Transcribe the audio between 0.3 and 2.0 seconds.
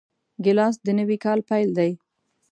ګیلاس د نوي کاله پیل دی.